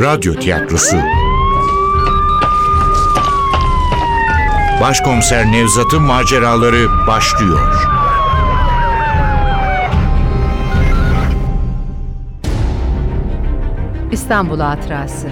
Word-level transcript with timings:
Radyo 0.00 0.34
tiyatrosu. 0.34 0.96
Başkomiser 4.80 5.52
Nevzat'ın 5.52 6.02
maceraları 6.02 7.06
başlıyor. 7.06 7.88
İstanbul 14.12 14.60
Hatırası. 14.60 15.28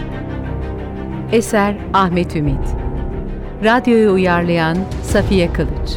Eser 1.32 1.76
Ahmet 1.94 2.36
Ümit. 2.36 2.68
Radyoyu 3.64 4.12
uyarlayan 4.12 4.76
Safiye 5.02 5.52
Kılıç. 5.52 5.90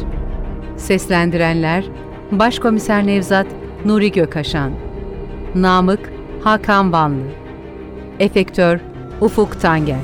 Seslendirenler 0.76 1.84
Başkomiser 2.32 3.06
Nevzat 3.06 3.46
Nuri 3.84 4.12
Gökaşan 4.12 4.72
Namık 5.54 6.12
Hakan 6.44 6.92
Vanlı 6.92 7.37
Efektör 8.20 8.80
Ufuk 9.20 9.60
Tangel 9.60 10.00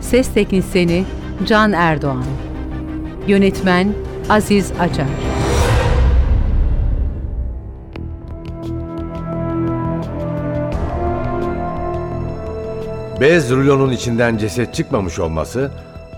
Ses 0.00 0.34
Teknisini 0.34 1.04
Can 1.46 1.72
Erdoğan 1.72 2.24
Yönetmen 3.26 3.94
Aziz 4.28 4.72
Acar 4.80 5.06
Bez 13.20 13.50
rulonun 13.50 13.92
içinden 13.92 14.36
ceset 14.36 14.74
çıkmamış 14.74 15.18
olması 15.18 15.70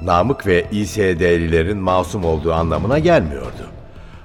Namık 0.03 0.47
ve 0.47 0.67
İSD'lilerin 0.71 1.79
masum 1.79 2.25
olduğu 2.25 2.53
anlamına 2.53 2.99
gelmiyordu. 2.99 3.67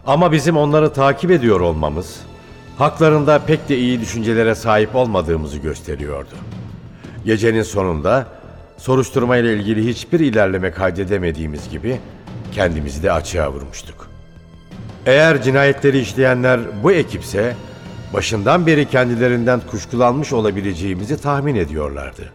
Ama 0.08 0.32
bizim 0.32 0.58
onları 0.58 0.94
takip 0.94 1.32
ediyor 1.32 1.60
olmamız 1.60 2.20
haklarında 2.80 3.40
pek 3.40 3.70
de 3.70 3.78
iyi 3.78 4.02
düşüncelere 4.02 4.56
sahip 4.56 4.96
olmadığımızı 4.96 5.58
gösteriyordu. 5.58 6.36
Gecenin 7.26 7.64
sonunda 7.64 8.28
soruşturma 8.78 9.38
ile 9.38 9.54
ilgili 9.54 9.88
hiçbir 9.88 10.20
ilerleme 10.20 10.72
kaydedemediğimiz 10.72 11.70
gibi 11.70 12.00
kendimizi 12.52 13.04
de 13.04 13.12
açığa 13.12 13.52
vurmuştuk. 13.52 14.08
Eğer 15.06 15.42
cinayetleri 15.42 16.00
işleyenler 16.00 16.60
bu 16.84 16.92
ekipse 16.92 17.56
başından 18.14 18.68
beri 18.68 18.90
kendilerinden 18.90 19.62
kuşkulanmış 19.72 20.34
olabileceğimizi 20.34 21.22
tahmin 21.22 21.56
ediyorlardı. 21.56 22.34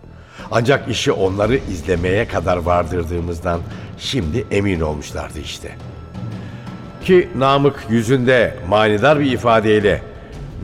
Ancak 0.50 0.88
işi 0.88 1.12
onları 1.12 1.56
izlemeye 1.56 2.28
kadar 2.28 2.56
vardırdığımızdan 2.56 3.60
şimdi 3.98 4.46
emin 4.50 4.80
olmuşlardı 4.80 5.38
işte. 5.38 5.70
Ki 7.04 7.28
Namık 7.36 7.86
yüzünde 7.90 8.56
manidar 8.68 9.20
bir 9.20 9.32
ifadeyle 9.32 10.02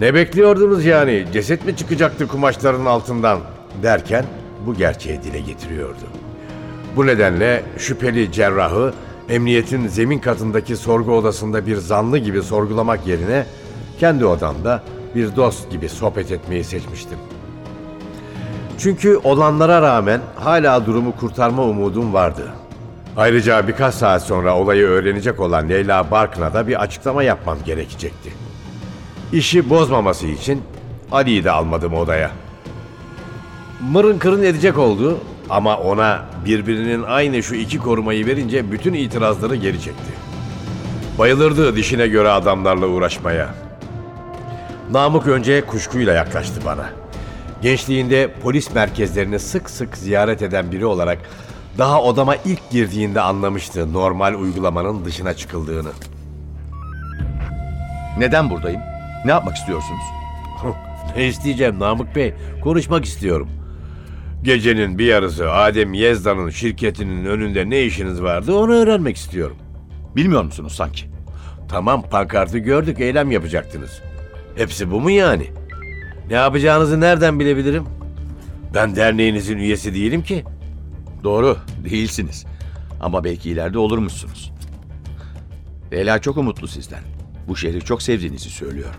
ne 0.01 0.15
bekliyordunuz 0.15 0.85
yani 0.85 1.27
ceset 1.33 1.67
mi 1.67 1.77
çıkacaktı 1.77 2.29
kumaşların 2.29 2.87
altından 2.87 3.41
derken 3.83 4.25
bu 4.67 4.75
gerçeği 4.75 5.23
dile 5.23 5.41
getiriyordu. 5.41 6.05
Bu 6.97 7.07
nedenle 7.07 7.63
şüpheli 7.79 8.33
cerrahı 8.33 8.93
emniyetin 9.29 9.89
zemin 9.89 10.19
katındaki 10.19 10.77
sorgu 10.77 11.13
odasında 11.13 11.67
bir 11.67 11.77
zanlı 11.77 12.19
gibi 12.19 12.43
sorgulamak 12.43 13.07
yerine 13.07 13.47
kendi 14.01 14.25
odamda 14.25 14.83
bir 15.15 15.37
dost 15.37 15.71
gibi 15.71 15.89
sohbet 15.89 16.33
etmeyi 16.33 16.65
seçmiştim. 16.65 17.19
Çünkü 18.79 19.17
olanlara 19.17 19.83
rağmen 19.83 20.21
hala 20.37 20.87
durumu 20.87 21.17
kurtarma 21.17 21.65
umudum 21.65 22.13
vardı. 22.13 22.43
Ayrıca 23.17 23.69
birkaç 23.69 23.95
saat 23.95 24.23
sonra 24.23 24.57
olayı 24.57 24.87
öğrenecek 24.87 25.41
olan 25.41 25.69
Leyla 25.69 26.11
Barkın'a 26.11 26.55
da 26.55 26.67
bir 26.67 26.83
açıklama 26.83 27.23
yapmam 27.23 27.59
gerekecekti. 27.65 28.33
İşi 29.33 29.71
bozmaması 29.71 30.27
için 30.27 30.63
Ali'yi 31.13 31.45
de 31.45 31.51
almadım 31.51 31.95
odaya. 31.95 32.31
Mırın 33.89 34.19
kırın 34.19 34.43
edecek 34.43 34.79
oldu 34.79 35.19
ama 35.51 35.77
ona 35.77 36.21
birbirinin 36.45 37.03
aynı 37.03 37.43
şu 37.43 37.55
iki 37.55 37.79
korumayı 37.79 38.27
verince 38.27 38.73
bütün 38.73 38.95
itirazları 38.95 39.57
geri 39.57 39.81
çekti. 39.81 40.13
Bayılırdı 41.19 41.77
dişine 41.77 42.09
göre 42.09 42.29
adamlarla 42.29 42.87
uğraşmaya. 42.87 43.55
Namık 44.91 45.27
önce 45.27 45.67
kuşkuyla 45.67 46.15
yaklaştı 46.15 46.61
bana. 46.65 46.91
Gençliğinde 47.63 48.33
polis 48.43 48.75
merkezlerini 48.75 49.39
sık 49.39 49.71
sık 49.71 49.97
ziyaret 49.97 50.43
eden 50.43 50.73
biri 50.73 50.87
olarak 50.87 51.19
daha 51.79 52.03
odama 52.03 52.37
ilk 52.37 52.71
girdiğinde 52.71 53.21
anlamıştı 53.21 53.93
normal 53.93 54.35
uygulamanın 54.35 55.05
dışına 55.05 55.35
çıkıldığını. 55.35 55.91
Neden 58.19 58.51
buradayım? 58.51 58.81
Ne 59.25 59.31
yapmak 59.31 59.57
istiyorsunuz? 59.57 60.03
ne 61.17 61.27
isteyeceğim 61.27 61.81
Namık 61.81 62.17
Bey? 62.17 62.35
Konuşmak 62.63 63.05
istiyorum. 63.05 63.49
Gecenin 64.43 64.99
bir 64.99 65.05
yarısı 65.05 65.53
Adem 65.53 65.95
Yezda'nın 65.95 66.51
şirketinin 66.51 67.25
önünde 67.25 67.71
ne 67.71 67.83
işiniz 67.83 68.23
vardı 68.23 68.55
onu 68.55 68.73
öğrenmek 68.73 69.17
istiyorum. 69.17 69.57
Bilmiyor 70.17 70.45
musunuz 70.45 70.73
sanki? 70.73 71.05
Tamam 71.69 72.03
pankartı 72.11 72.59
gördük 72.59 73.01
eylem 73.01 73.31
yapacaktınız. 73.31 74.03
Hepsi 74.57 74.91
bu 74.91 75.01
mu 75.01 75.11
yani? 75.11 75.47
Ne 76.31 76.35
yapacağınızı 76.37 77.01
nereden 77.01 77.41
bilebilirim? 77.41 77.85
Ben 78.75 78.97
derneğinizin 78.97 79.59
üyesi 79.59 79.95
değilim 79.95 80.23
ki. 80.23 80.45
Doğru, 81.25 81.57
değilsiniz. 81.85 82.47
Ama 83.01 83.25
belki 83.25 83.51
ileride 83.51 83.79
olurmuşsunuz. 83.79 84.53
Leyla 85.93 86.19
çok 86.19 86.37
umutlu 86.37 86.69
sizden. 86.69 87.03
Bu 87.49 87.57
şehri 87.57 87.81
çok 87.81 88.03
sevdiğinizi 88.03 88.51
söylüyor. 88.51 88.91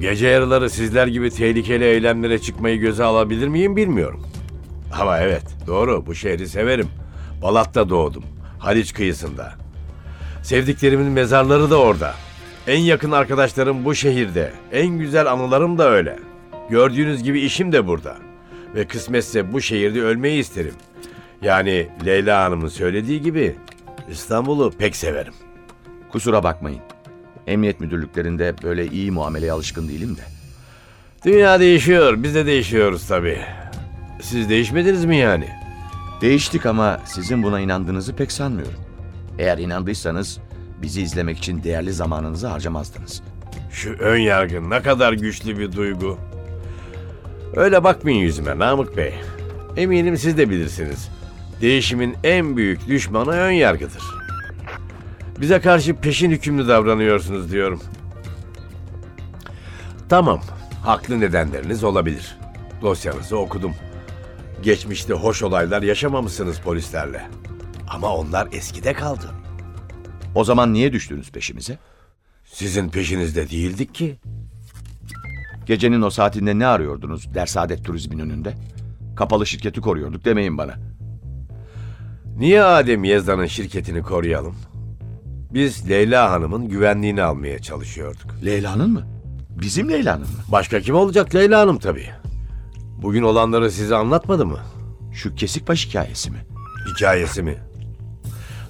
Gece 0.00 0.26
yarıları 0.26 0.70
sizler 0.70 1.06
gibi 1.06 1.30
tehlikeli 1.30 1.84
eylemlere 1.84 2.38
çıkmayı 2.38 2.78
göze 2.78 3.04
alabilir 3.04 3.48
miyim 3.48 3.76
bilmiyorum. 3.76 4.26
Ama 4.92 5.18
evet 5.18 5.42
doğru 5.66 6.06
bu 6.06 6.14
şehri 6.14 6.48
severim. 6.48 6.88
Balat'ta 7.42 7.88
doğdum. 7.88 8.24
Haliç 8.58 8.92
kıyısında. 8.92 9.54
Sevdiklerimin 10.42 11.06
mezarları 11.06 11.70
da 11.70 11.76
orada. 11.80 12.14
En 12.66 12.78
yakın 12.78 13.12
arkadaşlarım 13.12 13.84
bu 13.84 13.94
şehirde. 13.94 14.52
En 14.72 14.88
güzel 14.88 15.32
anılarım 15.32 15.78
da 15.78 15.90
öyle. 15.90 16.18
Gördüğünüz 16.70 17.22
gibi 17.22 17.40
işim 17.40 17.72
de 17.72 17.86
burada. 17.86 18.16
Ve 18.74 18.86
kısmetse 18.86 19.52
bu 19.52 19.60
şehirde 19.60 20.02
ölmeyi 20.02 20.40
isterim. 20.40 20.74
Yani 21.42 21.88
Leyla 22.06 22.44
Hanım'ın 22.44 22.68
söylediği 22.68 23.22
gibi 23.22 23.56
İstanbul'u 24.10 24.70
pek 24.78 24.96
severim. 24.96 25.34
Kusura 26.12 26.42
bakmayın. 26.44 26.80
Emniyet 27.46 27.80
müdürlüklerinde 27.80 28.54
böyle 28.62 28.86
iyi 28.86 29.10
muameleye 29.10 29.52
alışkın 29.52 29.88
değilim 29.88 30.16
de. 30.16 30.20
Dünya 31.24 31.60
değişiyor, 31.60 32.22
biz 32.22 32.34
de 32.34 32.46
değişiyoruz 32.46 33.06
tabii. 33.06 33.40
Siz 34.22 34.48
değişmediniz 34.48 35.04
mi 35.04 35.16
yani? 35.16 35.48
Değiştik 36.20 36.66
ama 36.66 37.00
sizin 37.04 37.42
buna 37.42 37.60
inandığınızı 37.60 38.16
pek 38.16 38.32
sanmıyorum. 38.32 38.80
Eğer 39.38 39.58
inandıysanız 39.58 40.38
bizi 40.82 41.02
izlemek 41.02 41.38
için 41.38 41.62
değerli 41.62 41.92
zamanınızı 41.92 42.46
harcamazdınız. 42.46 43.22
Şu 43.70 43.90
ön 43.92 44.18
yargı 44.18 44.70
ne 44.70 44.82
kadar 44.82 45.12
güçlü 45.12 45.58
bir 45.58 45.72
duygu. 45.72 46.18
Öyle 47.56 47.84
bakmayın 47.84 48.18
yüzüme 48.18 48.58
Namık 48.58 48.96
Bey. 48.96 49.14
Eminim 49.76 50.16
siz 50.16 50.38
de 50.38 50.50
bilirsiniz. 50.50 51.08
Değişimin 51.60 52.16
en 52.24 52.56
büyük 52.56 52.88
düşmanı 52.88 53.30
ön 53.30 53.50
yargıdır. 53.50 54.02
Bize 55.40 55.60
karşı 55.60 55.94
peşin 55.96 56.30
hükümlü 56.30 56.68
davranıyorsunuz 56.68 57.52
diyorum. 57.52 57.80
Tamam, 60.08 60.40
haklı 60.84 61.20
nedenleriniz 61.20 61.84
olabilir. 61.84 62.38
Dosyanızı 62.82 63.38
okudum. 63.38 63.74
Geçmişte 64.66 65.14
hoş 65.14 65.42
olaylar 65.42 65.82
yaşamamışsınız 65.82 66.58
polislerle. 66.58 67.26
Ama 67.88 68.16
onlar 68.16 68.48
eskide 68.52 68.92
kaldı. 68.92 69.30
O 70.34 70.44
zaman 70.44 70.72
niye 70.72 70.92
düştünüz 70.92 71.30
peşimize? 71.30 71.78
Sizin 72.44 72.88
peşinizde 72.88 73.50
değildik 73.50 73.94
ki. 73.94 74.16
Gecenin 75.66 76.02
o 76.02 76.10
saatinde 76.10 76.58
ne 76.58 76.66
arıyordunuz 76.66 77.34
Dersaadet 77.34 77.84
Turizm'in 77.84 78.18
önünde? 78.18 78.54
Kapalı 79.16 79.46
şirketi 79.46 79.80
koruyorduk 79.80 80.24
demeyin 80.24 80.58
bana. 80.58 80.74
Niye 82.38 82.62
Adem 82.62 83.04
Yezda'nın 83.04 83.46
şirketini 83.46 84.02
koruyalım? 84.02 84.56
Biz 85.54 85.90
Leyla 85.90 86.30
Hanım'ın 86.30 86.68
güvenliğini 86.68 87.22
almaya 87.22 87.58
çalışıyorduk. 87.58 88.44
Leyla'nın 88.44 88.90
mı? 88.90 89.06
Bizim 89.60 89.90
Leyla'nın 89.90 90.20
mı? 90.20 90.42
Başka 90.52 90.80
kim 90.80 90.94
olacak 90.94 91.34
Leyla 91.34 91.60
Hanım 91.60 91.78
tabii. 91.78 92.25
Bugün 93.02 93.22
olanları 93.22 93.70
size 93.70 93.96
anlatmadı 93.96 94.46
mı? 94.46 94.58
Şu 95.12 95.34
Kesikbaş 95.34 95.86
hikayesi 95.86 96.30
mi? 96.30 96.38
Hikayesi 96.88 97.42
mi? 97.42 97.58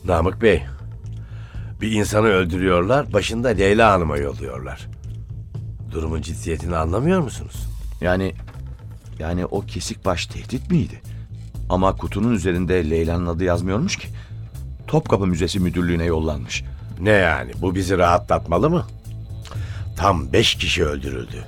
Namık 0.04 0.42
Bey, 0.42 0.62
bir 1.80 1.92
insanı 1.92 2.26
öldürüyorlar, 2.26 3.12
başında 3.12 3.48
Leyla 3.48 3.92
Hanım'a 3.92 4.16
yolluyorlar. 4.16 4.88
Durumun 5.92 6.20
ciddiyetini 6.20 6.76
anlamıyor 6.76 7.20
musunuz? 7.20 7.66
Yani 8.00 8.34
yani 9.18 9.46
o 9.46 9.60
Kesikbaş 9.60 10.26
tehdit 10.26 10.70
miydi? 10.70 11.02
Ama 11.68 11.96
kutunun 11.96 12.32
üzerinde 12.32 12.90
Leyla'nın 12.90 13.26
adı 13.26 13.44
yazmıyormuş 13.44 13.96
ki. 13.96 14.08
Topkapı 14.86 15.26
Müzesi 15.26 15.60
Müdürlüğü'ne 15.60 16.04
yollanmış. 16.04 16.64
Ne 17.00 17.10
yani, 17.10 17.52
bu 17.60 17.74
bizi 17.74 17.98
rahatlatmalı 17.98 18.70
mı? 18.70 18.86
Tam 19.96 20.32
beş 20.32 20.54
kişi 20.54 20.84
öldürüldü. 20.84 21.46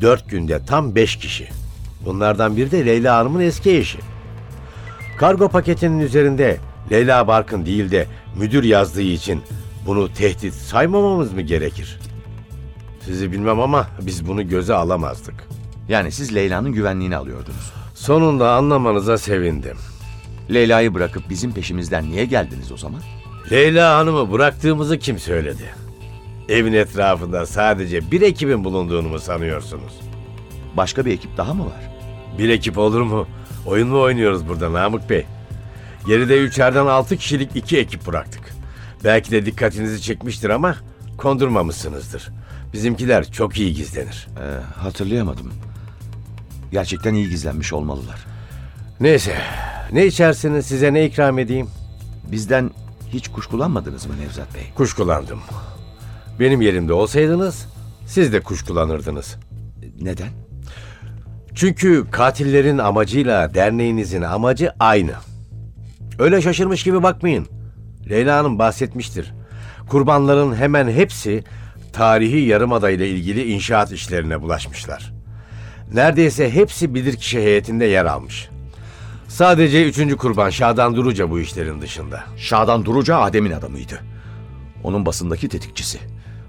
Dört 0.00 0.30
günde 0.30 0.64
tam 0.64 0.94
beş 0.94 1.16
kişi. 1.16 1.61
Bunlardan 2.04 2.56
biri 2.56 2.70
de 2.70 2.86
Leyla 2.86 3.16
Hanım'ın 3.16 3.40
eski 3.40 3.76
eşi. 3.76 3.98
Kargo 5.18 5.48
paketinin 5.48 5.98
üzerinde 5.98 6.58
Leyla 6.90 7.26
Barkın 7.26 7.66
değil 7.66 7.90
de 7.90 8.06
müdür 8.36 8.64
yazdığı 8.64 9.02
için 9.02 9.42
bunu 9.86 10.12
tehdit 10.12 10.54
saymamamız 10.54 11.32
mı 11.32 11.40
gerekir? 11.40 11.98
Sizi 13.00 13.32
bilmem 13.32 13.60
ama 13.60 13.86
biz 14.00 14.28
bunu 14.28 14.48
göze 14.48 14.74
alamazdık. 14.74 15.34
Yani 15.88 16.12
siz 16.12 16.34
Leyla'nın 16.34 16.72
güvenliğini 16.72 17.16
alıyordunuz. 17.16 17.72
Sonunda 17.94 18.52
anlamanıza 18.52 19.18
sevindim. 19.18 19.76
Leyla'yı 20.50 20.94
bırakıp 20.94 21.30
bizim 21.30 21.52
peşimizden 21.52 22.10
niye 22.10 22.24
geldiniz 22.24 22.72
o 22.72 22.76
zaman? 22.76 23.00
Leyla 23.50 23.98
Hanım'ı 23.98 24.32
bıraktığımızı 24.32 24.98
kim 24.98 25.18
söyledi? 25.18 25.74
Evin 26.48 26.72
etrafında 26.72 27.46
sadece 27.46 28.10
bir 28.10 28.22
ekibin 28.22 28.64
bulunduğunu 28.64 29.08
mu 29.08 29.18
sanıyorsunuz? 29.18 29.92
Başka 30.76 31.04
bir 31.04 31.12
ekip 31.12 31.36
daha 31.36 31.54
mı 31.54 31.66
var? 31.66 31.91
Bir 32.38 32.48
ekip 32.48 32.78
olur 32.78 33.00
mu? 33.00 33.26
Oyun 33.66 33.88
mu 33.88 34.00
oynuyoruz 34.00 34.48
burada 34.48 34.72
Namık 34.72 35.10
Bey? 35.10 35.26
Geride 36.06 36.38
üçerden 36.38 36.86
altı 36.86 37.16
kişilik 37.16 37.56
iki 37.56 37.78
ekip 37.78 38.06
bıraktık. 38.06 38.52
Belki 39.04 39.30
de 39.30 39.46
dikkatinizi 39.46 40.02
çekmiştir 40.02 40.50
ama 40.50 40.76
kondurmamışsınızdır. 41.18 42.30
Bizimkiler 42.72 43.32
çok 43.32 43.58
iyi 43.58 43.74
gizlenir. 43.74 44.28
Ee, 44.38 44.80
hatırlayamadım. 44.80 45.52
Gerçekten 46.72 47.14
iyi 47.14 47.28
gizlenmiş 47.28 47.72
olmalılar. 47.72 48.24
Neyse, 49.00 49.36
ne 49.92 50.06
içersiniz 50.06 50.66
size 50.66 50.94
ne 50.94 51.06
ikram 51.06 51.38
edeyim? 51.38 51.68
Bizden 52.30 52.70
hiç 53.08 53.28
kuşkulanmadınız 53.28 54.06
mı 54.06 54.12
Nevzat 54.20 54.54
Bey? 54.54 54.62
Kuşkulandım. 54.74 55.40
Benim 56.40 56.60
yerimde 56.60 56.92
olsaydınız 56.92 57.66
siz 58.06 58.32
de 58.32 58.40
kuşkulanırdınız. 58.40 59.36
Neden? 60.00 60.41
Çünkü 61.54 62.06
katillerin 62.10 62.78
amacıyla 62.78 63.54
derneğinizin 63.54 64.22
amacı 64.22 64.72
aynı. 64.80 65.12
Öyle 66.18 66.42
şaşırmış 66.42 66.82
gibi 66.82 67.02
bakmayın. 67.02 67.48
Leyla 68.10 68.38
Hanım 68.38 68.58
bahsetmiştir. 68.58 69.34
Kurbanların 69.88 70.54
hemen 70.54 70.88
hepsi 70.88 71.44
tarihi 71.92 72.40
yarımada 72.40 72.90
ile 72.90 73.08
ilgili 73.08 73.52
inşaat 73.52 73.92
işlerine 73.92 74.42
bulaşmışlar. 74.42 75.12
Neredeyse 75.94 76.50
hepsi 76.50 76.94
bilirkişi 76.94 77.38
heyetinde 77.38 77.84
yer 77.84 78.04
almış. 78.04 78.48
Sadece 79.28 79.88
üçüncü 79.88 80.16
kurban 80.16 80.50
Şadan 80.50 80.96
Duruca 80.96 81.30
bu 81.30 81.40
işlerin 81.40 81.80
dışında. 81.80 82.24
Şadan 82.36 82.84
Duruca 82.84 83.18
Adem'in 83.18 83.52
adamıydı. 83.52 84.00
Onun 84.84 85.06
basındaki 85.06 85.48
tetikçisi. 85.48 85.98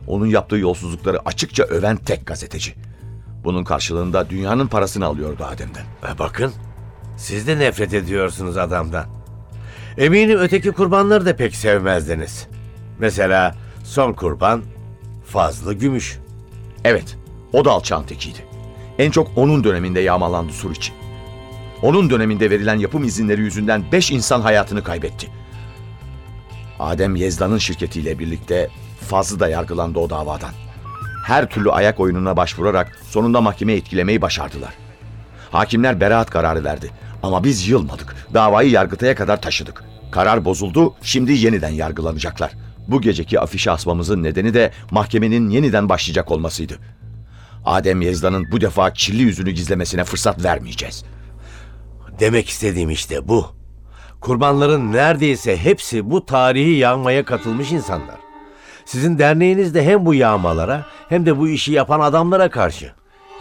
Onun 0.07 0.25
yaptığı 0.25 0.57
yolsuzlukları 0.57 1.19
açıkça 1.25 1.63
öven 1.63 1.95
tek 1.95 2.25
gazeteci. 2.25 2.73
Bunun 3.43 3.63
karşılığında 3.63 4.29
dünyanın 4.29 4.67
parasını 4.67 5.05
alıyordu 5.05 5.43
Adem'den. 5.43 6.13
E 6.13 6.19
bakın, 6.19 6.53
siz 7.17 7.47
de 7.47 7.59
nefret 7.59 7.93
ediyorsunuz 7.93 8.57
adamdan. 8.57 9.05
Eminim 9.97 10.39
öteki 10.39 10.71
kurbanları 10.71 11.25
da 11.25 11.35
pek 11.35 11.55
sevmezdiniz. 11.55 12.47
Mesela 12.99 13.55
son 13.83 14.13
kurban 14.13 14.63
Fazlı 15.25 15.73
Gümüş. 15.73 16.19
Evet, 16.83 17.17
o 17.53 17.65
da 17.65 17.71
alçağın 17.71 18.03
tekiydi. 18.03 18.39
En 18.99 19.11
çok 19.11 19.31
onun 19.35 19.63
döneminde 19.63 19.99
yağmalandı 19.99 20.53
Suriçi. 20.53 20.93
Onun 21.81 22.09
döneminde 22.09 22.49
verilen 22.49 22.75
yapım 22.75 23.03
izinleri 23.03 23.41
yüzünden 23.41 23.83
beş 23.91 24.11
insan 24.11 24.41
hayatını 24.41 24.83
kaybetti. 24.83 25.27
Adem 26.79 27.15
Yezda'nın 27.15 27.57
şirketiyle 27.57 28.19
birlikte 28.19 28.69
Fazlı 29.09 29.39
da 29.39 29.49
yargılandı 29.49 29.99
o 29.99 30.09
davadan. 30.09 30.51
Her 31.23 31.49
türlü 31.49 31.71
ayak 31.71 31.99
oyununa 31.99 32.37
başvurarak 32.37 32.99
sonunda 33.09 33.41
mahkemeye 33.41 33.77
etkilemeyi 33.77 34.21
başardılar. 34.21 34.73
Hakimler 35.51 35.99
beraat 35.99 36.29
kararı 36.29 36.63
verdi 36.63 36.91
ama 37.23 37.43
biz 37.43 37.67
yılmadık. 37.67 38.15
Davayı 38.33 38.69
yargıtaya 38.69 39.15
kadar 39.15 39.41
taşıdık. 39.41 39.83
Karar 40.11 40.45
bozuldu, 40.45 40.95
şimdi 41.01 41.33
yeniden 41.33 41.69
yargılanacaklar. 41.69 42.51
Bu 42.87 43.01
geceki 43.01 43.39
afişe 43.39 43.71
asmamızın 43.71 44.23
nedeni 44.23 44.53
de 44.53 44.71
mahkemenin 44.91 45.49
yeniden 45.49 45.89
başlayacak 45.89 46.31
olmasıydı. 46.31 46.77
Adem 47.65 48.01
Yezda'nın 48.01 48.51
bu 48.51 48.61
defa 48.61 48.93
kirli 48.93 49.21
yüzünü 49.21 49.51
gizlemesine 49.51 50.03
fırsat 50.03 50.43
vermeyeceğiz. 50.43 51.03
Demek 52.19 52.49
istediğim 52.49 52.89
işte 52.89 53.27
bu. 53.27 53.47
Kurbanların 54.21 54.91
neredeyse 54.91 55.57
hepsi 55.57 56.11
bu 56.11 56.25
tarihi 56.25 56.71
yağmaya 56.71 57.25
katılmış 57.25 57.71
insanlar. 57.71 58.22
Sizin 58.85 59.19
derneğiniz 59.19 59.73
de 59.73 59.85
hem 59.85 60.05
bu 60.05 60.13
yağmalara 60.13 60.85
hem 61.09 61.25
de 61.25 61.37
bu 61.37 61.47
işi 61.49 61.71
yapan 61.71 61.99
adamlara 61.99 62.49
karşı. 62.49 62.91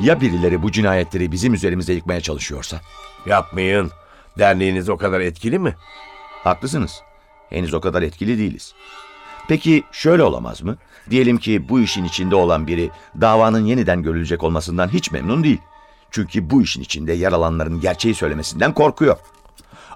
Ya 0.01 0.21
birileri 0.21 0.63
bu 0.63 0.73
cinayetleri 0.73 1.33
bizim 1.33 1.55
üzerimize 1.55 1.93
yıkmaya 1.93 2.21
çalışıyorsa? 2.21 2.81
Yapmayın. 3.27 3.91
Derneğiniz 4.39 4.89
o 4.89 4.97
kadar 4.97 5.21
etkili 5.21 5.59
mi? 5.59 5.75
Haklısınız. 6.45 7.03
Henüz 7.51 7.75
o 7.75 7.81
kadar 7.81 8.03
etkili 8.03 8.39
değiliz. 8.39 8.75
Peki 9.49 9.85
şöyle 9.93 10.23
olamaz 10.23 10.63
mı? 10.63 10.77
Diyelim 11.11 11.39
ki 11.39 11.69
bu 11.69 11.81
işin 11.81 12.05
içinde 12.05 12.35
olan 12.35 12.67
biri 12.67 12.91
davanın 13.21 13.65
yeniden 13.65 14.03
görülecek 14.03 14.43
olmasından 14.43 14.89
hiç 14.89 15.11
memnun 15.11 15.45
değil. 15.45 15.59
Çünkü 16.11 16.51
bu 16.51 16.63
işin 16.63 16.83
içinde 16.83 17.13
yer 17.13 17.33
alanların 17.33 17.81
gerçeği 17.81 18.15
söylemesinden 18.15 18.75
korkuyor. 18.75 19.17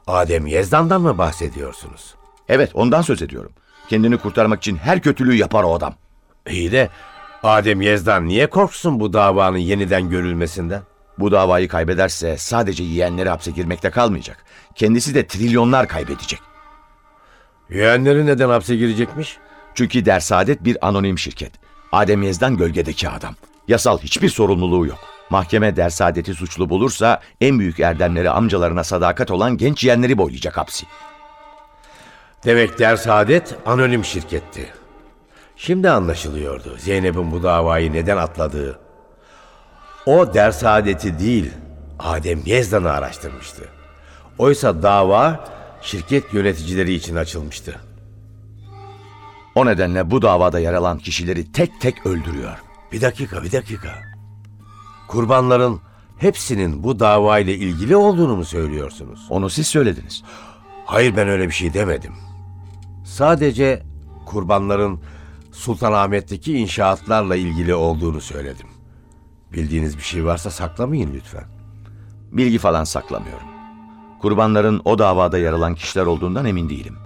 Adem 0.07 0.47
Yezdan'dan 0.47 1.03
mı 1.03 1.19
bahsediyorsunuz? 1.19 2.15
Evet 2.49 2.71
ondan 2.75 3.03
söz 3.03 3.23
ediyorum. 3.23 3.53
Kendini 3.89 4.19
kurtarmak 4.19 4.59
için 4.59 4.77
her 4.77 5.01
kötülüğü 5.01 5.35
yapar 5.35 5.65
o 5.65 5.75
adam. 5.75 5.95
İyi 6.51 6.73
de 6.73 6.89
Adem 7.43 7.81
Yezdan 7.81 8.29
niye 8.29 8.47
korksun 8.47 9.01
bu 9.01 9.13
davanın 9.13 9.59
yeniden 9.59 10.11
görülmesinden? 10.11 10.83
Bu 11.19 11.33
davayı 11.33 11.69
kaybederse 11.69 12.37
sadece 12.37 12.85
yiyenleri 12.85 13.29
hapse 13.29 13.51
girmekte 13.51 13.91
kalmayacak. 13.91 14.45
Kendisi 14.75 15.15
de 15.15 15.27
trilyonlar 15.27 15.89
kaybedecek. 15.89 16.41
Yeğenleri 17.71 18.27
neden 18.27 18.49
hapse 18.49 18.77
girecekmiş? 18.77 19.37
Çünkü 19.75 20.05
Dersaadet 20.05 20.65
bir 20.65 20.89
anonim 20.89 21.19
şirket. 21.19 21.53
Adem 21.93 22.23
Yezdan 22.23 22.57
gölgedeki 22.57 23.09
adam. 23.09 23.35
Yasal 23.69 23.99
hiçbir 23.99 24.29
sorumluluğu 24.29 24.87
yok. 24.87 24.99
Mahkeme 25.31 25.77
Dersaadet'i 25.77 26.35
suçlu 26.35 26.71
bulursa 26.71 27.21
en 27.41 27.59
büyük 27.59 27.81
erdemleri 27.81 28.31
amcalarına 28.31 28.85
sadakat 28.85 29.31
olan 29.31 29.57
genç 29.57 29.85
yeğenleri 29.85 30.19
boylayacak 30.19 30.57
hapsi. 30.57 30.87
Demek 32.45 32.79
Dersaadet 32.79 33.55
anonim 33.67 34.05
şirketti. 34.05 34.73
Şimdi 35.57 35.91
anlaşılıyordu 35.91 36.77
Zeynep'in 36.79 37.33
bu 37.33 37.43
davayı 37.43 37.93
neden 37.93 38.17
atladığı. 38.17 38.79
O 40.07 40.35
Dersaadet'i 40.35 41.19
değil, 41.19 41.51
Adem 41.99 42.41
Yezdan'ı 42.45 42.91
araştırmıştı. 42.91 43.63
Oysa 44.39 44.83
dava 44.83 45.45
şirket 45.83 46.35
yöneticileri 46.35 46.95
için 46.95 47.17
açılmıştı. 47.17 47.81
O 49.55 49.67
nedenle 49.67 50.11
bu 50.11 50.23
davada 50.23 50.59
yer 50.59 50.75
alan 50.75 50.99
kişileri 50.99 51.53
tek 51.53 51.81
tek 51.81 52.07
öldürüyor. 52.07 52.63
Bir 52.93 53.01
dakika, 53.01 53.43
bir 53.43 53.53
dakika. 53.53 53.89
Kurbanların 55.09 55.81
hepsinin 56.19 56.83
bu 56.83 57.01
davayla 57.01 57.53
ilgili 57.53 57.97
olduğunu 57.97 58.37
mu 58.37 58.45
söylüyorsunuz? 58.45 59.27
Onu 59.31 59.51
siz 59.51 59.67
söylediniz. 59.67 60.23
Hayır 60.87 61.17
ben 61.17 61.29
öyle 61.29 61.47
bir 61.49 61.53
şey 61.53 61.75
demedim. 61.75 62.13
Sadece 63.05 63.83
kurbanların 64.27 65.01
Sultanahmet'teki 65.53 66.59
inşaatlarla 66.59 67.37
ilgili 67.37 67.75
olduğunu 67.75 68.21
söyledim. 68.21 68.67
Bildiğiniz 69.53 69.97
bir 69.97 70.03
şey 70.03 70.25
varsa 70.25 70.51
saklamayın 70.51 71.15
lütfen. 71.15 71.45
Bilgi 72.33 72.59
falan 72.59 72.85
saklamıyorum. 72.85 73.47
Kurbanların 74.23 74.83
o 74.85 74.99
davada 74.99 75.39
yer 75.39 75.53
alan 75.53 75.75
kişiler 75.75 76.07
olduğundan 76.07 76.45
emin 76.45 76.69
değilim. 76.69 76.97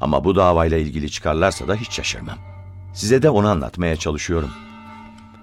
Ama 0.00 0.24
bu 0.24 0.36
davayla 0.36 0.78
ilgili 0.78 1.10
çıkarlarsa 1.10 1.68
da 1.68 1.74
hiç 1.74 1.92
şaşırmam. 1.92 2.38
Size 2.94 3.22
de 3.22 3.30
onu 3.30 3.48
anlatmaya 3.48 3.96
çalışıyorum. 3.96 4.50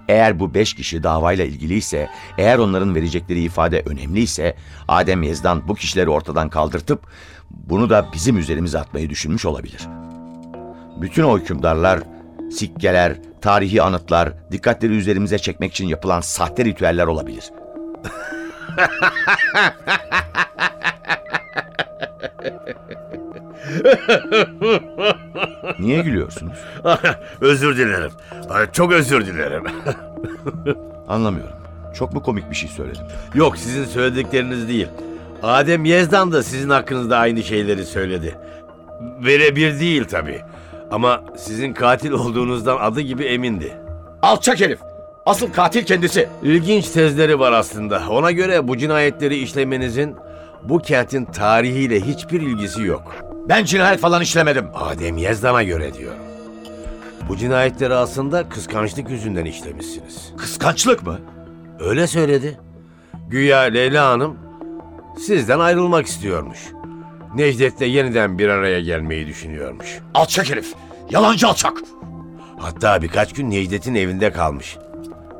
Eğer 0.08 0.40
bu 0.40 0.54
beş 0.54 0.74
kişi 0.74 1.02
davayla 1.02 1.44
ilgiliyse, 1.44 2.08
eğer 2.38 2.58
onların 2.58 2.94
verecekleri 2.94 3.40
ifade 3.40 3.82
önemliyse, 3.86 4.56
Adem 4.88 5.22
Yezdan 5.22 5.68
bu 5.68 5.74
kişileri 5.74 6.10
ortadan 6.10 6.48
kaldırtıp 6.48 7.06
bunu 7.50 7.90
da 7.90 8.06
bizim 8.12 8.38
üzerimize 8.38 8.78
atmayı 8.78 9.10
düşünmüş 9.10 9.44
olabilir. 9.44 9.88
Bütün 11.00 11.22
o 11.22 11.38
hükümdarlar, 11.38 12.00
sikkeler, 12.50 13.16
tarihi 13.40 13.82
anıtlar, 13.82 14.32
dikkatleri 14.52 14.92
üzerimize 14.92 15.38
çekmek 15.38 15.72
için 15.72 15.86
yapılan 15.86 16.20
sahte 16.20 16.64
ritüeller 16.64 17.06
olabilir. 17.06 17.50
Niye 25.78 26.02
gülüyorsunuz? 26.02 26.58
özür 27.40 27.76
dilerim. 27.76 28.10
Çok 28.72 28.92
özür 28.92 29.26
dilerim. 29.26 29.64
Anlamıyorum. 31.08 31.56
Çok 31.94 32.12
mu 32.12 32.22
komik 32.22 32.50
bir 32.50 32.56
şey 32.56 32.68
söyledim? 32.68 33.06
Yok 33.34 33.58
sizin 33.58 33.84
söyledikleriniz 33.84 34.68
değil. 34.68 34.88
Adem 35.42 35.84
Yezdan 35.84 36.32
da 36.32 36.42
sizin 36.42 36.70
hakkınızda 36.70 37.18
aynı 37.18 37.42
şeyleri 37.42 37.84
söyledi. 37.86 38.38
Verebir 39.24 39.80
değil 39.80 40.04
tabii. 40.04 40.40
Ama 40.90 41.22
sizin 41.36 41.72
katil 41.72 42.10
olduğunuzdan 42.10 42.76
adı 42.80 43.00
gibi 43.00 43.24
emindi. 43.24 43.76
Alçak 44.22 44.60
herif! 44.60 44.78
Asıl 45.26 45.52
katil 45.52 45.84
kendisi. 45.84 46.28
İlginç 46.42 46.88
tezleri 46.88 47.38
var 47.38 47.52
aslında. 47.52 48.02
Ona 48.08 48.30
göre 48.30 48.68
bu 48.68 48.76
cinayetleri 48.76 49.36
işlemenizin 49.38 50.16
bu 50.62 50.78
kentin 50.78 51.24
tarihiyle 51.24 52.00
hiçbir 52.00 52.40
ilgisi 52.40 52.82
yok. 52.82 53.14
Ben 53.48 53.64
cinayet 53.64 54.00
falan 54.00 54.22
işlemedim. 54.22 54.66
Adem 54.74 55.16
Yezdan'a 55.16 55.62
göre 55.62 55.94
diyor. 55.94 56.14
Bu 57.28 57.36
cinayetleri 57.36 57.94
aslında 57.94 58.48
kıskançlık 58.48 59.10
yüzünden 59.10 59.44
işlemişsiniz. 59.44 60.32
Kıskançlık 60.36 61.06
mı? 61.06 61.18
Öyle 61.80 62.06
söyledi. 62.06 62.58
Güya 63.28 63.60
Leyla 63.60 64.08
Hanım 64.10 64.38
sizden 65.18 65.58
ayrılmak 65.58 66.06
istiyormuş. 66.06 66.58
Necdet'le 67.34 67.80
yeniden 67.80 68.38
bir 68.38 68.48
araya 68.48 68.80
gelmeyi 68.80 69.26
düşünüyormuş. 69.26 69.98
Alçak 70.14 70.50
herif. 70.50 70.74
Yalancı 71.10 71.48
alçak. 71.48 71.72
Hatta 72.58 73.02
birkaç 73.02 73.32
gün 73.32 73.50
Necdet'in 73.50 73.94
evinde 73.94 74.32
kalmış. 74.32 74.76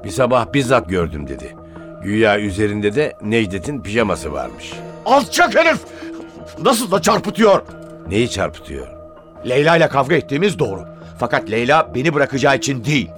Bir 0.04 0.10
sabah 0.10 0.52
bizzat 0.54 0.88
gördüm 0.88 1.28
dedi. 1.28 1.56
Güya 2.02 2.40
üzerinde 2.40 2.94
de 2.94 3.12
Necdet'in 3.22 3.82
pijaması 3.82 4.32
varmış. 4.32 4.72
Alçak 5.06 5.54
herif. 5.54 5.78
Nasıl 6.62 6.90
da 6.90 7.02
çarpıtıyor. 7.02 7.62
Neyi 8.08 8.30
çarpıtıyor? 8.30 8.86
Leyla 9.48 9.76
ile 9.76 9.88
kavga 9.88 10.14
ettiğimiz 10.14 10.58
doğru. 10.58 10.84
Fakat 11.18 11.50
Leyla 11.50 11.90
beni 11.94 12.14
bırakacağı 12.14 12.56
için 12.56 12.84
değil. 12.84 13.10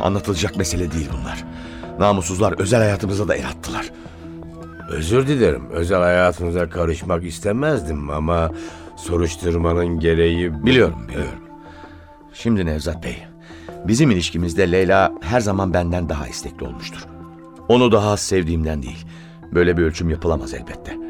Anlatılacak 0.00 0.56
mesele 0.56 0.92
değil 0.92 1.08
bunlar. 1.20 1.44
Namussuzlar 1.98 2.60
özel 2.60 2.80
hayatımıza 2.80 3.28
da 3.28 3.36
el 3.36 3.46
attılar. 3.46 3.90
Özür 4.90 5.26
dilerim. 5.26 5.70
Özel 5.70 5.98
hayatınıza 6.00 6.68
karışmak 6.68 7.24
istemezdim 7.24 8.10
ama 8.10 8.50
soruşturmanın 8.96 10.00
gereği... 10.00 10.64
Biliyorum, 10.66 11.08
biliyorum. 11.08 11.38
Şimdi 12.32 12.66
Nevzat 12.66 13.04
Bey, 13.04 13.16
bizim 13.84 14.10
ilişkimizde 14.10 14.72
Leyla 14.72 15.12
her 15.20 15.40
zaman 15.40 15.74
benden 15.74 16.08
daha 16.08 16.28
istekli 16.28 16.66
olmuştur. 16.66 17.06
Onu 17.68 17.92
daha 17.92 18.10
az 18.10 18.20
sevdiğimden 18.20 18.82
değil. 18.82 19.06
Böyle 19.52 19.76
bir 19.76 19.82
ölçüm 19.82 20.10
yapılamaz 20.10 20.54
elbette. 20.54 21.07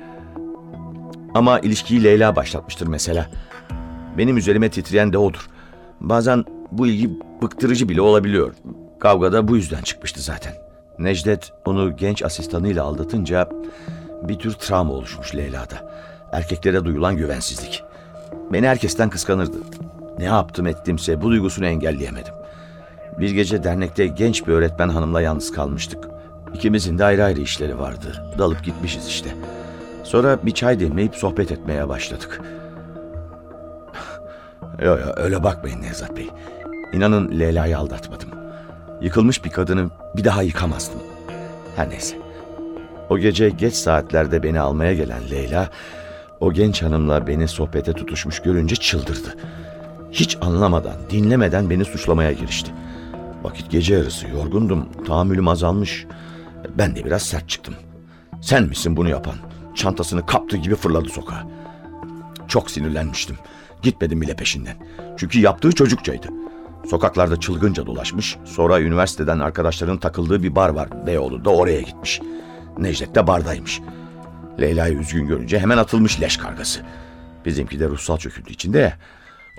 Ama 1.38 1.60
ilişkiyi 1.60 2.04
Leyla 2.04 2.36
başlatmıştır 2.36 2.86
mesela. 2.86 3.26
Benim 4.18 4.36
üzerime 4.36 4.70
titreyen 4.70 5.12
de 5.12 5.18
odur. 5.18 5.48
Bazen 6.00 6.44
bu 6.72 6.86
ilgi 6.86 7.10
bıktırıcı 7.42 7.88
bile 7.88 8.00
olabiliyor. 8.00 8.54
Kavga 9.00 9.32
da 9.32 9.48
bu 9.48 9.56
yüzden 9.56 9.82
çıkmıştı 9.82 10.20
zaten. 10.20 10.52
Necdet 10.98 11.52
onu 11.64 11.96
genç 11.96 12.22
asistanıyla 12.22 12.84
aldatınca 12.84 13.48
bir 14.22 14.38
tür 14.38 14.52
travma 14.52 14.92
oluşmuş 14.92 15.34
Leyla'da. 15.34 15.92
Erkeklere 16.32 16.84
duyulan 16.84 17.16
güvensizlik. 17.16 17.82
Beni 18.52 18.68
herkesten 18.68 19.10
kıskanırdı. 19.10 19.56
Ne 20.18 20.24
yaptım 20.24 20.66
ettimse 20.66 21.22
bu 21.22 21.30
duygusunu 21.30 21.66
engelleyemedim. 21.66 22.34
Bir 23.20 23.30
gece 23.30 23.64
dernekte 23.64 24.06
genç 24.06 24.46
bir 24.46 24.52
öğretmen 24.52 24.88
hanımla 24.88 25.20
yalnız 25.20 25.52
kalmıştık. 25.52 26.08
İkimizin 26.54 26.98
de 26.98 27.04
ayrı 27.04 27.24
ayrı 27.24 27.40
işleri 27.40 27.78
vardı. 27.78 28.34
Dalıp 28.38 28.64
gitmişiz 28.64 29.06
işte. 29.06 29.30
Sonra 30.08 30.38
bir 30.46 30.50
çay 30.50 30.80
demleyip 30.80 31.16
sohbet 31.16 31.52
etmeye 31.52 31.88
başladık. 31.88 32.40
Yo 34.84 34.98
yo 34.98 35.12
öyle 35.16 35.44
bakmayın 35.44 35.82
Nevzat 35.82 36.16
Bey. 36.16 36.30
İnanın 36.92 37.38
Leyla'yı 37.38 37.78
aldatmadım. 37.78 38.28
Yıkılmış 39.00 39.44
bir 39.44 39.50
kadını 39.50 39.90
bir 40.16 40.24
daha 40.24 40.42
yıkamazdım. 40.42 41.00
Her 41.76 41.90
neyse. 41.90 42.16
O 43.10 43.18
gece 43.18 43.50
geç 43.50 43.74
saatlerde 43.74 44.42
beni 44.42 44.60
almaya 44.60 44.94
gelen 44.94 45.30
Leyla, 45.30 45.68
o 46.40 46.52
genç 46.52 46.82
hanımla 46.82 47.26
beni 47.26 47.48
sohbete 47.48 47.92
tutuşmuş 47.92 48.42
görünce 48.42 48.76
çıldırdı. 48.76 49.34
Hiç 50.10 50.38
anlamadan, 50.40 50.96
dinlemeden 51.10 51.70
beni 51.70 51.84
suçlamaya 51.84 52.32
girişti. 52.32 52.70
Vakit 53.42 53.70
gece 53.70 53.94
yarısı, 53.94 54.28
yorgundum, 54.28 54.88
tahammülüm 55.06 55.48
azalmış. 55.48 56.06
Ben 56.78 56.96
de 56.96 57.04
biraz 57.04 57.22
sert 57.22 57.48
çıktım. 57.48 57.74
Sen 58.40 58.64
misin 58.64 58.96
bunu 58.96 59.08
yapan? 59.08 59.34
Çantasını 59.78 60.26
kaptığı 60.26 60.56
gibi 60.56 60.74
fırladı 60.74 61.08
sokağa. 61.08 61.46
Çok 62.48 62.70
sinirlenmiştim. 62.70 63.36
Gitmedim 63.82 64.20
bile 64.20 64.36
peşinden. 64.36 64.76
Çünkü 65.16 65.40
yaptığı 65.40 65.72
çocukçaydı. 65.72 66.26
Sokaklarda 66.90 67.40
çılgınca 67.40 67.86
dolaşmış. 67.86 68.36
Sonra 68.44 68.80
üniversiteden 68.80 69.38
arkadaşların 69.38 69.98
takıldığı 69.98 70.42
bir 70.42 70.56
bar 70.56 70.68
var 70.68 71.06
Beyoğlu'da 71.06 71.50
oraya 71.50 71.80
gitmiş. 71.80 72.20
Necdet 72.78 73.14
de 73.14 73.26
bardaymış. 73.26 73.80
Leyla'yı 74.60 74.98
üzgün 74.98 75.26
görünce 75.26 75.58
hemen 75.58 75.78
atılmış 75.78 76.20
leş 76.20 76.36
kargası. 76.36 76.80
Bizimki 77.44 77.80
de 77.80 77.88
ruhsal 77.88 78.18
çöküntü 78.18 78.52
içinde 78.52 78.78
ya. 78.78 78.98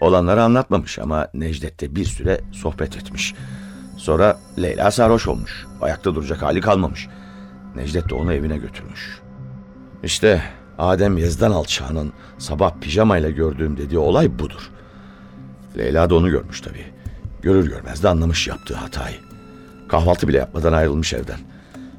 Olanları 0.02 0.44
anlatmamış 0.44 1.00
ama 1.00 1.28
Necdet 1.34 1.82
de 1.82 1.96
bir 1.96 2.06
süre 2.06 2.42
sohbet 2.52 2.98
etmiş. 2.98 3.36
Sonra 3.98 4.40
Leyla 4.62 4.92
sarhoş 4.92 5.28
olmuş. 5.28 5.66
Ayakta 5.82 6.16
duracak 6.16 6.42
hali 6.42 6.62
kalmamış. 6.62 7.08
Necdet 7.76 8.10
de 8.10 8.16
onu 8.16 8.34
evine 8.34 8.58
götürmüş. 8.58 9.20
İşte 10.04 10.42
Adem 10.78 11.18
Yazdan 11.18 11.52
alçağının 11.52 12.14
sabah 12.38 12.74
pijamayla 12.82 13.30
gördüğüm 13.30 13.78
dediği 13.78 13.98
olay 13.98 14.40
budur. 14.40 14.70
Leyla 15.78 16.10
da 16.10 16.16
onu 16.16 16.30
görmüş 16.30 16.62
tabii. 16.62 16.86
Görür 17.42 17.70
görmez 17.70 18.04
de 18.04 18.10
anlamış 18.10 18.48
yaptığı 18.48 18.76
hatayı. 18.76 19.16
Kahvaltı 19.88 20.28
bile 20.28 20.38
yapmadan 20.38 20.74
ayrılmış 20.74 21.14
evden. 21.14 21.40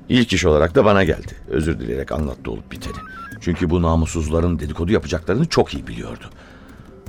İlk 0.08 0.32
iş 0.32 0.44
olarak 0.44 0.74
da 0.74 0.84
bana 0.84 1.04
geldi. 1.04 1.34
Özür 1.48 1.78
dileyerek 1.78 2.12
anlattı 2.12 2.50
olup 2.50 2.72
biteni. 2.72 2.96
Çünkü 3.40 3.70
bu 3.70 3.82
namussuzların 3.82 4.58
dedikodu 4.58 4.92
yapacaklarını 4.92 5.46
çok 5.46 5.74
iyi 5.74 5.86
biliyordu. 5.86 6.24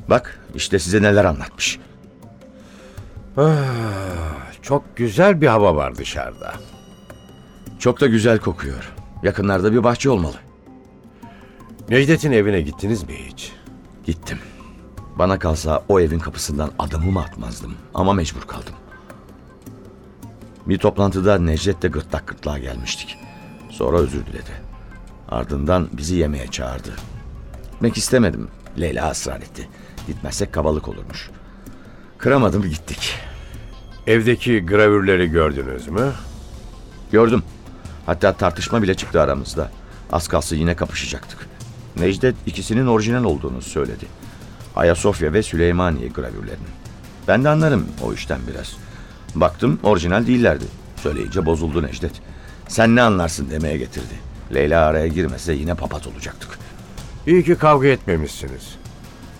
Bak 0.09 0.39
işte 0.55 0.79
size 0.79 1.01
neler 1.01 1.25
anlatmış. 1.25 1.79
Çok 4.61 4.97
güzel 4.97 5.41
bir 5.41 5.47
hava 5.47 5.75
var 5.75 5.95
dışarıda. 5.95 6.53
Çok 7.79 8.01
da 8.01 8.07
güzel 8.07 8.39
kokuyor. 8.39 8.91
Yakınlarda 9.23 9.73
bir 9.73 9.83
bahçe 9.83 10.09
olmalı. 10.09 10.35
Necdet'in 11.91 12.31
evine 12.31 12.61
gittiniz 12.61 13.03
mi 13.03 13.13
hiç? 13.27 13.51
Gittim. 14.05 14.39
Bana 15.15 15.39
kalsa 15.39 15.83
o 15.89 15.99
evin 15.99 16.19
kapısından 16.19 16.71
adımımı 16.79 17.21
atmazdım 17.21 17.75
ama 17.93 18.13
mecbur 18.13 18.41
kaldım. 18.41 18.73
Bir 20.65 20.77
toplantıda 20.77 21.39
Necdet'le 21.39 21.93
gırtlak 21.93 22.27
gırtlağa 22.27 22.57
gelmiştik. 22.57 23.17
Sonra 23.69 23.97
özür 23.97 24.25
diledi. 24.25 24.51
Ardından 25.29 25.89
bizi 25.93 26.15
yemeğe 26.15 26.47
çağırdı. 26.47 26.89
Gitmek 27.71 27.97
istemedim. 27.97 28.47
Leyla 28.79 29.11
ısrar 29.11 29.37
etti. 29.37 29.69
Gitmezsek 30.07 30.53
kabalık 30.53 30.87
olurmuş. 30.87 31.29
Kıramadım 32.17 32.61
gittik. 32.61 33.13
Evdeki 34.07 34.65
gravürleri 34.65 35.27
gördünüz 35.27 35.87
mü? 35.87 36.11
Gördüm. 37.11 37.43
Hatta 38.05 38.33
tartışma 38.33 38.81
bile 38.81 38.93
çıktı 38.93 39.21
aramızda. 39.21 39.71
Az 40.11 40.27
kalsın 40.27 40.55
yine 40.55 40.75
kapışacaktık. 40.75 41.50
Necdet 41.99 42.35
ikisinin 42.45 42.87
orijinal 42.87 43.23
olduğunu 43.23 43.61
söyledi. 43.61 44.05
Ayasofya 44.75 45.33
ve 45.33 45.43
Süleymaniye 45.43 46.07
gravürlerinin. 46.07 46.67
Ben 47.27 47.43
de 47.43 47.49
anlarım 47.49 47.87
o 48.03 48.13
işten 48.13 48.39
biraz. 48.53 48.75
Baktım 49.35 49.79
orijinal 49.83 50.27
değillerdi. 50.27 50.65
Söyleyince 50.95 51.45
bozuldu 51.45 51.83
Necdet. 51.83 52.11
Sen 52.67 52.95
ne 52.95 53.01
anlarsın 53.01 53.49
demeye 53.51 53.77
getirdi. 53.77 54.13
Leyla 54.53 54.85
araya 54.85 55.07
girmese 55.07 55.53
yine 55.53 55.75
papat 55.75 56.07
olacaktık. 56.07 56.59
İyi 57.27 57.43
ki 57.43 57.55
kavga 57.55 57.87
etmemişsiniz. 57.87 58.75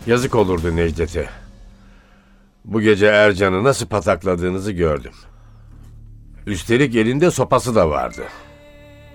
Yazık 0.07 0.35
olurdu 0.35 0.75
Necdet'e. 0.75 1.29
Bu 2.65 2.81
gece 2.81 3.05
Ercan'ı 3.05 3.63
nasıl 3.63 3.85
patakladığınızı 3.87 4.71
gördüm. 4.71 5.13
Üstelik 6.45 6.95
elinde 6.95 7.31
sopası 7.31 7.75
da 7.75 7.89
vardı. 7.89 8.23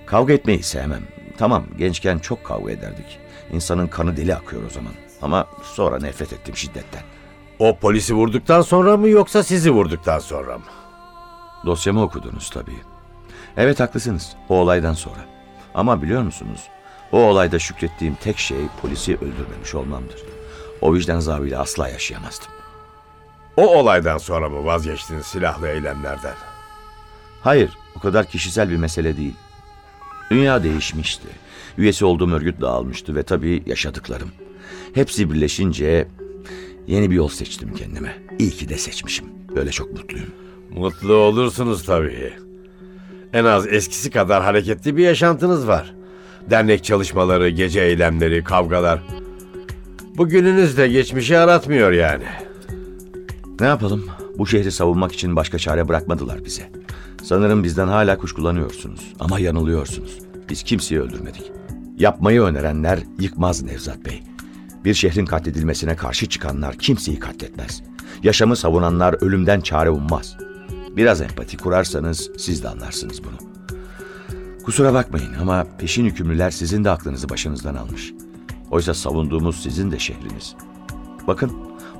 Kavga 0.06 0.32
etmeyi 0.32 0.62
sevmem. 0.62 1.02
Tamam 1.38 1.64
gençken 1.78 2.18
çok 2.18 2.44
kavga 2.44 2.72
ederdik. 2.72 3.18
İnsanın 3.52 3.86
kanı 3.86 4.16
deli 4.16 4.34
akıyor 4.34 4.62
o 4.66 4.70
zaman. 4.70 4.92
Ama 5.22 5.46
sonra 5.62 5.98
nefret 5.98 6.32
ettim 6.32 6.56
şiddetten. 6.56 7.02
O 7.58 7.76
polisi 7.78 8.14
vurduktan 8.14 8.62
sonra 8.62 8.96
mı 8.96 9.08
yoksa 9.08 9.42
sizi 9.42 9.70
vurduktan 9.70 10.18
sonra 10.18 10.58
mı? 10.58 10.64
Dosyamı 11.66 12.02
okudunuz 12.02 12.50
tabii. 12.50 12.80
Evet 13.56 13.80
haklısınız 13.80 14.36
o 14.48 14.56
olaydan 14.58 14.92
sonra. 14.92 15.24
Ama 15.74 16.02
biliyor 16.02 16.22
musunuz? 16.22 16.60
O 17.12 17.18
olayda 17.18 17.58
şükrettiğim 17.58 18.14
tek 18.14 18.38
şey 18.38 18.58
polisi 18.82 19.14
öldürmemiş 19.14 19.74
olmamdır. 19.74 20.22
O 20.80 20.94
vicdan 20.94 21.16
azabıyla 21.16 21.62
asla 21.62 21.88
yaşayamazdım. 21.88 22.48
O 23.56 23.66
olaydan 23.66 24.18
sonra 24.18 24.48
mı 24.48 24.64
vazgeçtiniz 24.64 25.26
silahlı 25.26 25.68
eylemlerden? 25.68 26.34
Hayır, 27.42 27.78
o 27.96 28.00
kadar 28.00 28.26
kişisel 28.26 28.70
bir 28.70 28.76
mesele 28.76 29.16
değil. 29.16 29.34
Dünya 30.30 30.62
değişmişti. 30.62 31.28
Üyesi 31.78 32.04
olduğum 32.04 32.32
örgüt 32.32 32.60
dağılmıştı 32.60 33.14
ve 33.14 33.22
tabii 33.22 33.62
yaşadıklarım. 33.66 34.28
Hepsi 34.92 35.32
birleşince 35.32 36.08
yeni 36.86 37.10
bir 37.10 37.16
yol 37.16 37.28
seçtim 37.28 37.74
kendime. 37.74 38.16
İyi 38.38 38.50
ki 38.50 38.68
de 38.68 38.78
seçmişim. 38.78 39.26
Böyle 39.56 39.70
çok 39.70 39.92
mutluyum. 39.92 40.28
Mutlu 40.70 41.14
olursunuz 41.14 41.84
tabii. 41.84 42.32
En 43.32 43.44
az 43.44 43.66
eskisi 43.66 44.10
kadar 44.10 44.42
hareketli 44.42 44.96
bir 44.96 45.02
yaşantınız 45.02 45.68
var. 45.68 45.94
Dernek 46.50 46.84
çalışmaları, 46.84 47.48
gece 47.48 47.80
eylemleri, 47.80 48.44
kavgalar. 48.44 49.02
Bugününüz 50.16 50.76
de 50.76 50.88
geçmişi 50.88 51.38
aratmıyor 51.38 51.92
yani. 51.92 52.24
Ne 53.60 53.66
yapalım? 53.66 54.06
Bu 54.38 54.46
şehri 54.46 54.72
savunmak 54.72 55.12
için 55.12 55.36
başka 55.36 55.58
çare 55.58 55.88
bırakmadılar 55.88 56.44
bize. 56.44 56.70
Sanırım 57.26 57.64
bizden 57.64 57.88
hala 57.88 58.18
kuşkulanıyorsunuz 58.18 59.12
ama 59.20 59.40
yanılıyorsunuz. 59.40 60.18
Biz 60.48 60.62
kimseyi 60.62 61.00
öldürmedik. 61.00 61.52
Yapmayı 61.98 62.42
önerenler 62.42 62.98
yıkmaz 63.18 63.62
Nevzat 63.62 64.04
Bey. 64.04 64.22
Bir 64.84 64.94
şehrin 64.94 65.26
katledilmesine 65.26 65.96
karşı 65.96 66.26
çıkanlar 66.26 66.76
kimseyi 66.76 67.18
katletmez. 67.18 67.82
Yaşamı 68.22 68.56
savunanlar 68.56 69.22
ölümden 69.22 69.60
çare 69.60 69.90
ummaz. 69.90 70.36
Biraz 70.96 71.20
empati 71.20 71.56
kurarsanız 71.56 72.30
siz 72.38 72.62
de 72.62 72.68
anlarsınız 72.68 73.24
bunu. 73.24 73.50
Kusura 74.64 74.94
bakmayın 74.94 75.34
ama 75.40 75.66
peşin 75.78 76.04
hükümlüler 76.04 76.50
sizin 76.50 76.84
de 76.84 76.90
aklınızı 76.90 77.28
başınızdan 77.28 77.74
almış. 77.74 78.12
Oysa 78.70 78.94
savunduğumuz 78.94 79.62
sizin 79.62 79.90
de 79.90 79.98
şehriniz. 79.98 80.54
Bakın, 81.26 81.52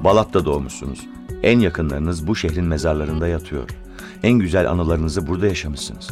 Balat'ta 0.04 0.44
doğmuşsunuz. 0.44 1.06
En 1.42 1.60
yakınlarınız 1.60 2.26
bu 2.26 2.36
şehrin 2.36 2.64
mezarlarında 2.64 3.28
yatıyor. 3.28 3.85
En 4.22 4.38
güzel 4.38 4.70
anılarınızı 4.70 5.26
burada 5.26 5.46
yaşamışsınız. 5.46 6.10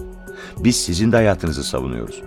Biz 0.59 0.77
sizin 0.77 1.13
de 1.13 1.17
hayatınızı 1.17 1.65
savunuyoruz. 1.65 2.23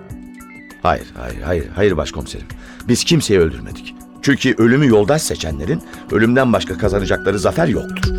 Hayır, 0.83 1.07
hayır, 1.17 1.41
hayır, 1.41 1.67
hayır 1.75 1.97
başkomiserim. 1.97 2.47
Biz 2.87 3.03
kimseyi 3.03 3.39
öldürmedik. 3.39 3.95
Çünkü 4.21 4.55
ölümü 4.57 4.87
yoldaş 4.87 5.21
seçenlerin 5.21 5.81
ölümden 6.11 6.53
başka 6.53 6.77
kazanacakları 6.77 7.39
zafer 7.39 7.67
yoktur. 7.67 8.13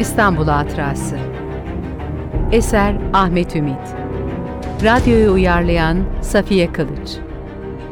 İstanbul 0.00 0.48
Hatırası 0.48 1.16
Eser 2.52 2.96
Ahmet 3.12 3.56
Ümit 3.56 4.03
Radyoyu 4.82 5.32
uyarlayan 5.32 5.98
Safiye 6.22 6.72
Kılıç. 6.72 7.10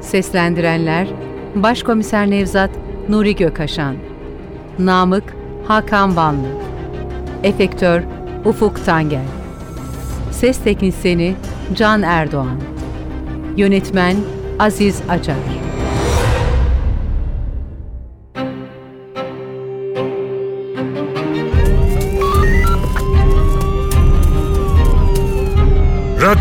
Seslendirenler 0.00 1.08
Başkomiser 1.54 2.30
Nevzat 2.30 2.70
Nuri 3.08 3.36
Gökaşan 3.36 3.96
Namık 4.78 5.36
Hakan 5.66 6.16
Vanlı 6.16 6.48
Efektör 7.42 8.02
Ufuk 8.44 8.84
Tangel 8.84 9.24
Ses 10.30 10.58
Teknisini 10.58 11.34
Can 11.74 12.02
Erdoğan 12.02 12.60
Yönetmen 13.56 14.16
Aziz 14.58 15.02
Acar 15.08 15.71